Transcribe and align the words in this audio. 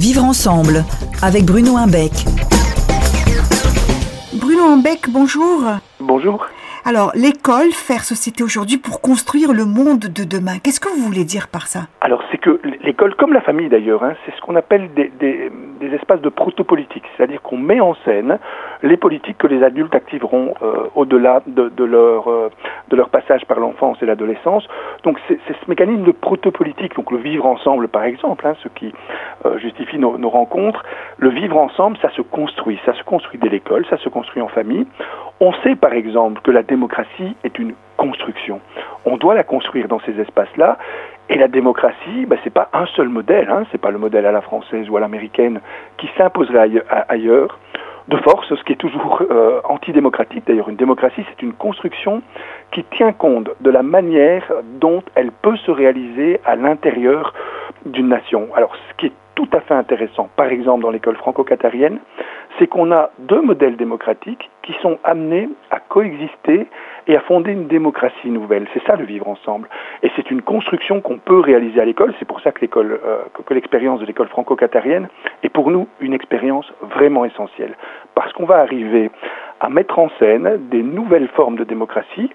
Vivre 0.00 0.24
ensemble 0.24 0.82
avec 1.20 1.44
Bruno 1.44 1.76
Imbec. 1.76 2.24
Bruno 4.32 4.72
Imbec, 4.72 5.10
bonjour. 5.10 5.62
Bonjour. 6.00 6.46
Alors, 6.86 7.12
l'école, 7.14 7.72
faire 7.72 8.04
société 8.04 8.42
aujourd'hui 8.42 8.78
pour 8.78 9.02
construire 9.02 9.52
le 9.52 9.66
monde 9.66 10.00
de 10.00 10.24
demain. 10.24 10.58
Qu'est-ce 10.62 10.80
que 10.80 10.88
vous 10.88 11.04
voulez 11.04 11.24
dire 11.24 11.48
par 11.48 11.66
ça? 11.66 11.80
Alors, 12.00 12.22
c'est 12.30 12.38
que 12.38 12.58
l'école, 12.82 13.14
comme 13.16 13.34
la 13.34 13.42
famille 13.42 13.68
d'ailleurs, 13.68 14.02
hein, 14.02 14.14
c'est 14.24 14.34
ce 14.34 14.40
qu'on 14.40 14.56
appelle 14.56 14.88
des, 14.94 15.50
espaces 15.92 16.20
de 16.20 16.28
protopolitique. 16.28 17.02
C'est-à-dire 17.16 17.42
qu'on 17.42 17.58
met 17.58 17.80
en 17.80 17.94
scène 18.04 18.38
les 18.82 18.96
politiques 18.96 19.36
que 19.38 19.46
les 19.46 19.62
adultes 19.62 19.94
activeront 19.94 20.54
euh, 20.62 20.84
au-delà 20.94 21.42
de, 21.46 21.68
de, 21.68 21.84
leur, 21.84 22.28
euh, 22.28 22.48
de 22.88 22.96
leur 22.96 23.10
passage 23.10 23.44
par 23.44 23.60
l'enfance 23.60 23.98
et 24.00 24.06
l'adolescence. 24.06 24.66
Donc, 25.02 25.18
c'est 25.28 25.38
ce 25.46 25.68
mécanisme 25.68 26.04
de 26.04 26.12
protopolitique, 26.12 26.94
donc 26.94 27.10
le 27.10 27.18
vivre 27.18 27.44
ensemble 27.44 27.88
par 27.88 28.04
exemple, 28.04 28.46
hein, 28.46 28.54
ce 28.62 28.68
qui 28.68 28.92
euh, 29.44 29.58
justifie 29.58 29.98
nos 29.98 30.30
rencontres. 30.30 30.82
Le 31.18 31.28
vivre 31.28 31.58
ensemble, 31.58 31.98
ça 32.00 32.10
se 32.10 32.22
construit. 32.22 32.78
Ça 32.86 32.94
se 32.94 33.02
construit 33.02 33.38
dès 33.38 33.48
l'école, 33.48 33.84
ça 33.90 33.98
se 33.98 34.08
construit 34.08 34.40
en 34.40 34.48
famille. 34.48 34.86
On 35.40 35.52
sait 35.64 35.74
par 35.74 35.94
exemple 35.94 36.42
que 36.42 36.50
la 36.50 36.62
démocratie 36.62 37.34
est 37.44 37.58
une 37.58 37.72
construction. 37.96 38.60
On 39.04 39.16
doit 39.16 39.34
la 39.34 39.42
construire 39.42 39.88
dans 39.88 40.00
ces 40.00 40.18
espaces-là. 40.20 40.78
Et 41.30 41.36
la 41.36 41.48
démocratie, 41.48 42.26
ben, 42.26 42.38
c'est 42.42 42.52
pas 42.52 42.68
un 42.72 42.86
seul 42.96 43.08
modèle, 43.08 43.48
hein, 43.48 43.64
c'est 43.70 43.80
pas 43.80 43.90
le 43.90 43.98
modèle 43.98 44.26
à 44.26 44.32
la 44.32 44.40
française 44.40 44.88
ou 44.90 44.96
à 44.96 45.00
l'américaine 45.00 45.60
qui 45.96 46.10
s'imposerait 46.18 46.82
ailleurs 47.08 47.58
de 48.08 48.16
force, 48.16 48.52
ce 48.54 48.62
qui 48.64 48.72
est 48.72 48.76
toujours 48.76 49.22
euh, 49.30 49.60
antidémocratique. 49.64 50.44
D'ailleurs, 50.46 50.68
une 50.68 50.76
démocratie, 50.76 51.24
c'est 51.30 51.42
une 51.42 51.52
construction 51.52 52.22
qui 52.72 52.82
tient 52.84 53.12
compte 53.12 53.50
de 53.60 53.70
la 53.70 53.82
manière 53.82 54.50
dont 54.80 55.02
elle 55.14 55.30
peut 55.30 55.56
se 55.58 55.70
réaliser 55.70 56.40
à 56.44 56.56
l'intérieur 56.56 57.32
d'une 57.86 58.08
nation. 58.08 58.48
Alors, 58.56 58.74
ce 58.74 58.94
qui 58.96 59.06
est 59.06 59.12
tout 59.36 59.48
à 59.52 59.60
fait 59.60 59.74
intéressant, 59.74 60.28
par 60.36 60.48
exemple 60.48 60.82
dans 60.82 60.90
l'école 60.90 61.16
franco-qatarienne, 61.16 61.98
c'est 62.60 62.66
qu'on 62.66 62.92
a 62.92 63.10
deux 63.18 63.40
modèles 63.40 63.76
démocratiques 63.76 64.50
qui 64.62 64.74
sont 64.82 64.98
amenés 65.02 65.48
à 65.70 65.80
coexister 65.80 66.66
et 67.06 67.16
à 67.16 67.20
fonder 67.20 67.52
une 67.52 67.68
démocratie 67.68 68.30
nouvelle. 68.30 68.68
C'est 68.74 68.84
ça 68.86 68.96
le 68.96 69.04
vivre 69.04 69.26
ensemble. 69.28 69.66
Et 70.02 70.10
c'est 70.14 70.30
une 70.30 70.42
construction 70.42 71.00
qu'on 71.00 71.16
peut 71.16 71.40
réaliser 71.40 71.80
à 71.80 71.86
l'école. 71.86 72.14
C'est 72.18 72.26
pour 72.26 72.40
ça 72.42 72.52
que 72.52 72.66
euh, 72.76 73.18
l'expérience 73.50 74.00
de 74.00 74.04
l'école 74.04 74.28
franco-qatarienne 74.28 75.08
est 75.42 75.48
pour 75.48 75.70
nous 75.70 75.88
une 76.00 76.12
expérience 76.12 76.70
vraiment 76.82 77.24
essentielle. 77.24 77.74
Parce 78.14 78.30
qu'on 78.34 78.44
va 78.44 78.58
arriver 78.58 79.10
à 79.60 79.70
mettre 79.70 79.98
en 79.98 80.10
scène 80.18 80.68
des 80.70 80.82
nouvelles 80.82 81.28
formes 81.28 81.56
de 81.56 81.64
démocratie 81.64 82.30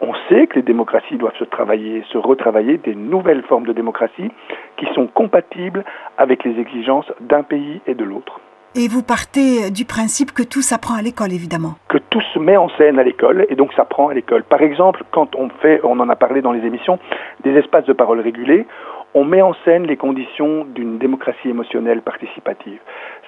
on 0.00 0.12
sait 0.28 0.48
que 0.48 0.56
les 0.56 0.62
démocraties 0.62 1.16
doivent 1.16 1.36
se 1.38 1.44
travailler, 1.44 2.04
se 2.12 2.18
retravailler, 2.18 2.78
des 2.78 2.94
nouvelles 2.94 3.42
formes 3.42 3.64
de 3.64 3.72
démocratie 3.72 4.30
qui 4.76 4.86
sont 4.92 5.06
compatibles 5.06 5.84
avec 6.18 6.44
les 6.44 6.58
exigences 6.60 7.10
d'un 7.20 7.42
pays 7.42 7.80
et 7.86 7.94
de 7.94 8.04
l'autre. 8.04 8.40
Et 8.76 8.88
vous 8.88 9.04
partez 9.04 9.70
du 9.70 9.84
principe 9.84 10.32
que 10.32 10.42
tout 10.42 10.60
s'apprend 10.60 10.96
à 10.96 11.02
l'école, 11.02 11.32
évidemment. 11.32 11.74
Que 11.88 11.98
tout 11.98 12.20
se 12.32 12.40
met 12.40 12.56
en 12.56 12.68
scène 12.70 12.98
à 12.98 13.04
l'école 13.04 13.46
et 13.48 13.54
donc 13.54 13.72
s'apprend 13.72 14.08
à 14.08 14.14
l'école. 14.14 14.42
Par 14.42 14.62
exemple, 14.62 15.04
quand 15.12 15.36
on 15.36 15.48
fait, 15.62 15.80
on 15.84 16.00
en 16.00 16.08
a 16.08 16.16
parlé 16.16 16.42
dans 16.42 16.50
les 16.50 16.66
émissions, 16.66 16.98
des 17.44 17.52
espaces 17.52 17.84
de 17.84 17.92
parole 17.92 18.18
régulés, 18.18 18.66
on 19.14 19.22
met 19.24 19.42
en 19.42 19.54
scène 19.64 19.86
les 19.86 19.96
conditions 19.96 20.64
d'une 20.64 20.98
démocratie 20.98 21.48
émotionnelle 21.48 22.02
participative. 22.02 22.80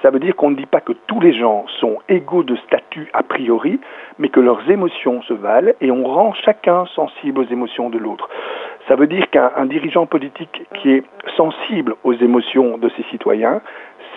Ça 0.00 0.10
veut 0.10 0.18
dire 0.18 0.34
qu'on 0.34 0.50
ne 0.50 0.56
dit 0.56 0.64
pas 0.64 0.80
que 0.80 0.94
tous 1.06 1.20
les 1.20 1.34
gens 1.34 1.66
sont 1.78 1.98
égaux 2.08 2.42
de 2.42 2.56
statut 2.56 3.10
a 3.12 3.22
priori, 3.22 3.78
mais 4.18 4.30
que 4.30 4.40
leurs 4.40 4.70
émotions 4.70 5.20
se 5.22 5.34
valent 5.34 5.72
et 5.82 5.90
on 5.90 6.04
rend 6.04 6.32
chacun 6.32 6.86
sensible 6.94 7.40
aux 7.40 7.46
émotions 7.52 7.90
de 7.90 7.98
l'autre. 7.98 8.30
Ça 8.88 8.96
veut 8.96 9.06
dire 9.06 9.28
qu'un 9.30 9.66
dirigeant 9.66 10.06
politique 10.06 10.62
qui 10.74 10.90
est 10.90 11.04
sensible 11.36 11.94
aux 12.04 12.12
émotions 12.12 12.76
de 12.76 12.90
ses 12.96 13.02
citoyens, 13.04 13.60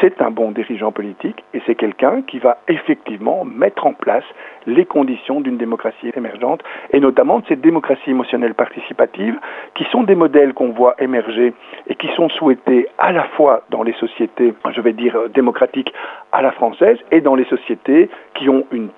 c'est 0.02 0.22
un 0.22 0.32
bon 0.32 0.52
dirigeant 0.52 0.92
politique 0.92 1.44
et 1.54 1.62
c'est 1.66 1.76
quelqu'un 1.76 2.22
qui 2.22 2.40
va 2.40 2.58
effectivement 2.68 3.46
mettre 3.46 3.86
en 3.86 3.94
place 3.94 4.24
les 4.66 4.86
conditions 4.86 5.42
d'une 5.42 5.58
démocratie 5.58 6.12
émergente 6.16 6.62
et 6.92 7.00
notamment 7.00 7.40
de 7.40 7.46
cette 7.48 7.62
démocratie 7.62 8.12
émotionnelle 8.12 8.54
participative 8.54 9.36
qui 9.76 9.86
sont 9.86 10.04
des 10.04 10.16
modèles 10.16 10.54
qu'on 10.54 10.72
voit 10.72 10.96
émerger 11.00 11.54
et 11.88 11.96
qui 11.96 12.08
sont 12.16 12.30
souhaités 12.30 12.88
à 12.98 13.12
la 13.12 13.24
fois 13.24 13.64
dans 13.70 13.84
les 13.84 13.94
sociétés, 13.94 14.54
je 14.72 14.82
vais 14.82 14.94
dire 14.94 15.30
démocratiques 15.34 15.94
à 16.32 16.42
la 16.42 16.52
française 16.52 16.98
et 17.12 17.22
dans 17.22 17.36
les 17.36 17.46
sociétés 17.46 18.10
qui 18.36 18.50
ont 18.50 18.66
une, 18.72 18.90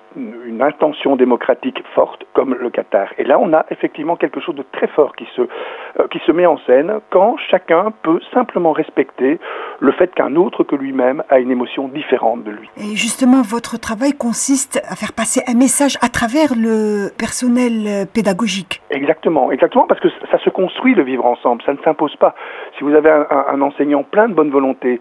intention 0.60 1.14
démocratique 1.14 1.82
forte 1.94 2.24
comme 2.34 2.56
le 2.60 2.68
Qatar. 2.68 3.08
Et 3.16 3.24
là, 3.24 3.38
on 3.38 3.52
a 3.52 3.64
effectivement 3.70 4.16
quelque 4.16 4.40
chose 4.40 4.56
de 4.56 4.64
très 4.72 4.88
fort 4.88 5.14
qui 5.14 5.26
se, 5.36 5.42
euh, 5.42 6.08
qui 6.10 6.18
se 6.26 6.32
met 6.32 6.46
en 6.46 6.58
scène 6.66 6.94
quand 7.10 7.36
chacun 7.48 7.92
peut 8.02 8.20
simplement 8.34 8.72
respecter 8.72 9.38
le 9.78 9.92
fait 9.92 10.12
qu'un 10.12 10.34
autre 10.34 10.64
que 10.64 10.74
a 11.28 11.38
une 11.38 11.50
émotion 11.50 11.88
différente 11.88 12.44
de 12.44 12.50
lui. 12.50 12.68
Et 12.76 12.96
justement, 12.96 13.42
votre 13.42 13.78
travail 13.78 14.12
consiste 14.12 14.80
à 14.88 14.96
faire 14.96 15.12
passer 15.12 15.42
un 15.46 15.54
message 15.54 15.98
à 16.00 16.08
travers 16.08 16.54
le 16.56 17.10
personnel 17.16 18.06
pédagogique. 18.12 18.82
Exactement, 18.90 19.52
exactement, 19.52 19.86
parce 19.86 20.00
que 20.00 20.08
ça 20.32 20.38
se 20.38 20.50
construit 20.50 20.96
le 20.96 21.04
vivre 21.04 21.24
ensemble, 21.24 21.62
ça 21.62 21.72
ne 21.72 21.78
s'impose 21.78 22.16
pas. 22.16 22.34
Si 22.76 22.82
vous 22.82 22.92
avez 22.92 23.08
un, 23.08 23.24
un, 23.30 23.60
enseignant 23.60 24.02
plein 24.02 24.28
de 24.28 24.34
bonne 24.34 24.50
volonté 24.50 24.98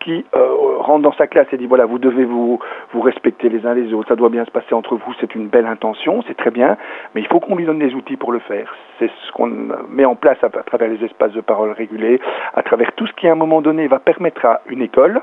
qui 0.00 0.26
euh, 0.36 0.76
rentre 0.78 1.02
dans 1.02 1.12
sa 1.14 1.26
classe 1.26 1.46
et 1.52 1.56
dit 1.56 1.66
voilà, 1.66 1.86
vous 1.86 1.98
devez 1.98 2.26
vous, 2.26 2.60
vous 2.92 3.00
respecter 3.00 3.48
les 3.48 3.64
uns 3.64 3.72
les 3.72 3.94
autres, 3.94 4.08
ça 4.08 4.16
doit 4.16 4.28
bien 4.28 4.44
se 4.44 4.50
passer 4.50 4.74
entre 4.74 4.94
vous, 4.94 5.14
c'est 5.20 5.34
une 5.34 5.48
belle 5.48 5.64
intention, 5.64 6.22
c'est 6.28 6.36
très 6.36 6.50
bien, 6.50 6.76
mais 7.14 7.22
il 7.22 7.26
faut 7.28 7.40
qu'on 7.40 7.56
lui 7.56 7.64
donne 7.64 7.78
les 7.80 7.94
outils 7.94 8.18
pour 8.18 8.30
le 8.30 8.40
faire. 8.40 8.74
C'est 8.98 9.10
ce 9.26 9.32
qu'on 9.32 9.50
met 9.88 10.04
en 10.04 10.16
place 10.16 10.38
à 10.42 10.50
travers 10.50 10.88
les 10.88 11.02
espaces 11.02 11.32
de 11.32 11.40
parole 11.40 11.72
régulés, 11.72 12.20
à 12.52 12.62
travers 12.62 12.92
tout 12.92 13.06
ce 13.06 13.12
qui 13.14 13.26
à 13.26 13.32
un 13.32 13.36
moment 13.36 13.62
donné 13.62 13.88
va 13.88 14.00
permettre 14.00 14.44
à 14.44 14.60
une 14.66 14.82
école 14.82 15.22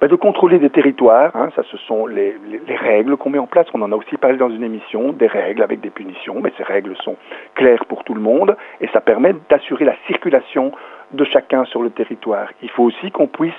ben, 0.00 0.08
de 0.08 0.16
contrôler 0.16 0.58
des 0.58 0.70
territoires. 0.70 1.34
Hein, 1.34 1.50
ça, 1.56 1.62
ce 1.70 1.76
sont 1.78 2.06
les, 2.06 2.36
les, 2.48 2.60
les 2.66 2.76
règles 2.76 3.16
qu'on 3.16 3.30
met 3.30 3.38
en 3.38 3.46
place. 3.46 3.66
On 3.74 3.82
en 3.82 3.92
a 3.92 3.96
aussi 3.96 4.16
parlé 4.16 4.36
dans 4.36 4.50
une 4.50 4.62
émission, 4.62 5.12
des 5.12 5.26
règles 5.26 5.62
avec 5.62 5.80
des 5.80 5.90
punitions, 5.90 6.40
mais 6.42 6.52
ces 6.56 6.64
règles 6.64 6.96
sont 7.02 7.16
claires 7.54 7.84
pour 7.86 8.04
tout 8.04 8.14
le 8.14 8.20
monde 8.20 8.56
et 8.80 8.88
ça 8.88 9.00
permet 9.00 9.34
d'assurer 9.48 9.84
la 9.84 9.94
circulation 10.06 10.72
de 11.12 11.24
chacun 11.24 11.64
sur 11.64 11.82
le 11.82 11.90
territoire. 11.90 12.48
Il 12.62 12.70
faut 12.70 12.84
aussi 12.84 13.10
qu'on 13.10 13.26
puisse 13.26 13.54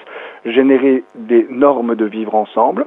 générer 0.46 1.04
des 1.16 1.48
normes 1.50 1.96
de 1.96 2.06
vivre 2.06 2.36
ensemble, 2.36 2.86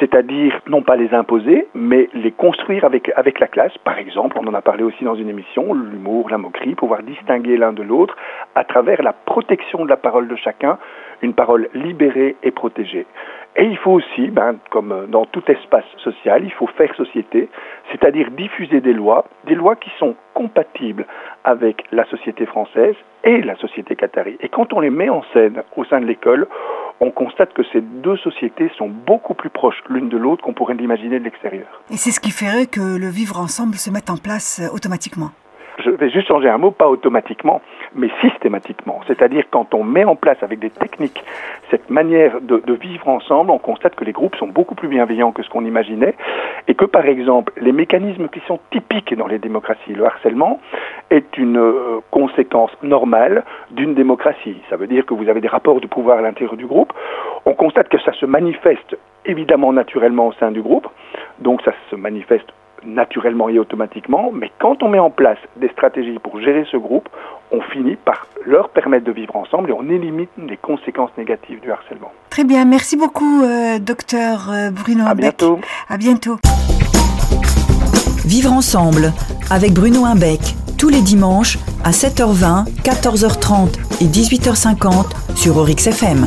c'est-à-dire 0.00 0.60
non 0.66 0.82
pas 0.82 0.96
les 0.96 1.14
imposer, 1.14 1.68
mais 1.74 2.08
les 2.14 2.32
construire 2.32 2.84
avec, 2.84 3.12
avec 3.14 3.38
la 3.38 3.46
classe. 3.46 3.76
Par 3.84 3.98
exemple, 3.98 4.38
on 4.40 4.46
en 4.46 4.54
a 4.54 4.62
parlé 4.62 4.82
aussi 4.82 5.04
dans 5.04 5.14
une 5.14 5.28
émission, 5.28 5.74
l'humour, 5.74 6.30
la 6.30 6.38
moquerie, 6.38 6.74
pouvoir 6.74 7.02
distinguer 7.02 7.56
l'un 7.58 7.72
de 7.72 7.82
l'autre 7.82 8.16
à 8.54 8.64
travers 8.64 9.02
la 9.02 9.12
protection 9.12 9.84
de 9.84 9.90
la 9.90 9.98
parole 9.98 10.26
de 10.26 10.36
chacun, 10.36 10.78
une 11.22 11.34
parole 11.34 11.68
libérée 11.74 12.36
et 12.42 12.50
protégée. 12.50 13.06
Et 13.56 13.64
il 13.64 13.76
faut 13.76 13.92
aussi, 13.92 14.28
ben, 14.28 14.56
comme 14.70 15.06
dans 15.08 15.26
tout 15.26 15.42
espace 15.48 15.84
social, 15.98 16.44
il 16.44 16.52
faut 16.52 16.68
faire 16.68 16.94
société, 16.94 17.48
c'est-à-dire 17.90 18.30
diffuser 18.30 18.80
des 18.80 18.92
lois, 18.92 19.26
des 19.44 19.54
lois 19.54 19.76
qui 19.76 19.90
sont 19.98 20.14
compatibles 20.34 21.04
avec 21.44 21.84
la 21.92 22.04
société 22.06 22.46
française 22.46 22.94
et 23.24 23.42
la 23.42 23.56
société 23.56 23.96
qatari. 23.96 24.38
Et 24.40 24.48
quand 24.48 24.72
on 24.72 24.80
les 24.80 24.90
met 24.90 25.10
en 25.10 25.22
scène 25.34 25.62
au 25.76 25.84
sein 25.84 26.00
de 26.00 26.06
l'école, 26.06 26.46
on 27.00 27.10
constate 27.10 27.52
que 27.54 27.62
ces 27.72 27.80
deux 27.80 28.16
sociétés 28.18 28.70
sont 28.76 28.88
beaucoup 28.88 29.34
plus 29.34 29.50
proches 29.50 29.82
l'une 29.88 30.08
de 30.08 30.16
l'autre 30.16 30.44
qu'on 30.44 30.54
pourrait 30.54 30.74
l'imaginer 30.74 31.18
de 31.18 31.24
l'extérieur. 31.24 31.82
Et 31.90 31.96
c'est 31.96 32.10
ce 32.10 32.20
qui 32.20 32.30
ferait 32.30 32.66
que 32.66 32.80
le 32.80 33.08
vivre 33.08 33.40
ensemble 33.40 33.76
se 33.76 33.90
mette 33.90 34.10
en 34.10 34.16
place 34.16 34.60
automatiquement 34.72 35.30
je 35.80 35.90
vais 35.90 36.10
juste 36.10 36.28
changer 36.28 36.48
un 36.48 36.58
mot, 36.58 36.70
pas 36.70 36.88
automatiquement, 36.88 37.60
mais 37.94 38.10
systématiquement. 38.20 39.00
C'est-à-dire 39.06 39.44
quand 39.50 39.74
on 39.74 39.84
met 39.84 40.04
en 40.04 40.16
place 40.16 40.42
avec 40.42 40.58
des 40.58 40.70
techniques 40.70 41.24
cette 41.70 41.90
manière 41.90 42.40
de, 42.40 42.60
vivre 42.74 43.08
ensemble, 43.08 43.50
on 43.50 43.58
constate 43.58 43.94
que 43.94 44.04
les 44.04 44.12
groupes 44.12 44.36
sont 44.36 44.46
beaucoup 44.46 44.74
plus 44.74 44.88
bienveillants 44.88 45.32
que 45.32 45.42
ce 45.42 45.50
qu'on 45.50 45.64
imaginait 45.64 46.14
et 46.68 46.74
que 46.74 46.84
par 46.84 47.04
exemple 47.06 47.52
les 47.60 47.72
mécanismes 47.72 48.28
qui 48.28 48.40
sont 48.46 48.58
typiques 48.70 49.14
dans 49.14 49.26
les 49.26 49.38
démocraties, 49.38 49.92
le 49.92 50.04
harcèlement 50.04 50.60
est 51.10 51.36
une 51.36 51.58
euh, 51.58 52.00
conséquence 52.10 52.70
normale 52.82 53.44
d'une 53.70 53.94
démocratie. 53.94 54.56
Ça 54.70 54.76
veut 54.76 54.86
dire 54.86 55.04
que 55.04 55.14
vous 55.14 55.28
avez 55.28 55.40
des 55.40 55.48
rapports 55.48 55.80
de 55.80 55.86
pouvoir 55.86 56.18
à 56.18 56.22
l'intérieur 56.22 56.56
du 56.56 56.66
groupe. 56.66 56.92
On 57.44 57.54
constate 57.54 57.88
que 57.88 57.98
ça 58.00 58.12
se 58.12 58.26
manifeste 58.26 58.96
évidemment 59.26 59.72
naturellement 59.72 60.28
au 60.28 60.32
sein 60.34 60.50
du 60.50 60.62
groupe, 60.62 60.88
donc 61.40 61.60
ça 61.62 61.72
se 61.90 61.96
manifeste 61.96 62.52
naturellement 62.84 63.48
et 63.48 63.58
automatiquement, 63.58 64.30
mais 64.32 64.50
quand 64.58 64.82
on 64.82 64.88
met 64.88 64.98
en 64.98 65.10
place 65.10 65.38
des 65.56 65.68
stratégies 65.68 66.18
pour 66.18 66.40
gérer 66.40 66.64
ce 66.70 66.76
groupe, 66.76 67.08
on 67.52 67.60
finit 67.60 67.96
par 67.96 68.26
leur 68.46 68.68
permettre 68.70 69.04
de 69.04 69.12
vivre 69.12 69.36
ensemble 69.36 69.70
et 69.70 69.72
on 69.72 69.88
élimine 69.88 70.28
les 70.48 70.56
conséquences 70.56 71.10
négatives 71.18 71.60
du 71.60 71.70
harcèlement. 71.70 72.12
Très 72.30 72.44
bien, 72.44 72.64
merci 72.64 72.96
beaucoup, 72.96 73.42
euh, 73.42 73.78
docteur 73.78 74.50
euh, 74.50 74.70
Bruno 74.70 75.04
À 75.06 75.14
bientôt. 75.14 75.58
À 75.88 75.96
bientôt. 75.96 76.36
Vivre 78.24 78.52
ensemble 78.52 79.12
avec 79.50 79.72
Bruno 79.72 80.06
Imbec 80.06 80.40
tous 80.80 80.88
les 80.88 81.02
dimanches 81.02 81.58
à 81.84 81.90
7h20, 81.90 82.64
14h30 82.82 83.74
et 84.00 84.06
18h50 84.06 85.36
sur 85.36 85.58
Orix 85.58 85.86
FM. 85.86 86.26